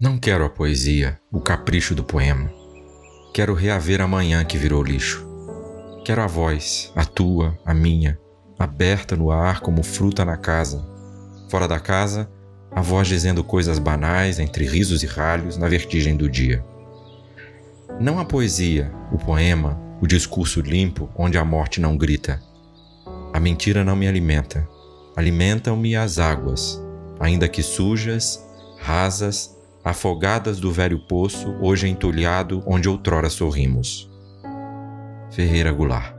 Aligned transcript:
Não 0.00 0.16
quero 0.16 0.44
a 0.44 0.48
poesia, 0.48 1.18
o 1.28 1.40
capricho 1.40 1.92
do 1.92 2.04
poema. 2.04 2.48
Quero 3.34 3.52
reaver 3.52 4.00
a 4.00 4.06
manhã 4.06 4.44
que 4.44 4.56
virou 4.56 4.80
lixo. 4.80 5.26
Quero 6.04 6.22
a 6.22 6.26
voz, 6.28 6.92
a 6.94 7.04
tua, 7.04 7.58
a 7.66 7.74
minha, 7.74 8.16
aberta 8.56 9.16
no 9.16 9.32
ar 9.32 9.58
como 9.58 9.82
fruta 9.82 10.24
na 10.24 10.36
casa. 10.36 10.86
Fora 11.50 11.66
da 11.66 11.80
casa, 11.80 12.30
a 12.70 12.80
voz 12.80 13.08
dizendo 13.08 13.42
coisas 13.42 13.80
banais 13.80 14.38
entre 14.38 14.64
risos 14.64 15.02
e 15.02 15.06
ralhos 15.06 15.56
na 15.56 15.66
vertigem 15.66 16.16
do 16.16 16.30
dia. 16.30 16.64
Não 17.98 18.20
a 18.20 18.24
poesia, 18.24 18.92
o 19.10 19.18
poema, 19.18 19.76
o 20.00 20.06
discurso 20.06 20.60
limpo 20.60 21.10
onde 21.16 21.36
a 21.36 21.44
morte 21.44 21.80
não 21.80 21.96
grita. 21.96 22.40
A 23.32 23.40
mentira 23.40 23.84
não 23.84 23.96
me 23.96 24.06
alimenta. 24.06 24.64
Alimentam-me 25.16 25.96
as 25.96 26.20
águas, 26.20 26.80
ainda 27.18 27.48
que 27.48 27.64
sujas, 27.64 28.48
rasas, 28.78 29.57
afogadas 29.88 30.60
do 30.60 30.70
velho 30.70 30.98
poço, 30.98 31.56
hoje 31.60 31.88
entulhado 31.88 32.62
onde 32.66 32.88
outrora 32.88 33.30
sorrimos. 33.30 34.10
Ferreira 35.30 35.72
Goulart 35.72 36.17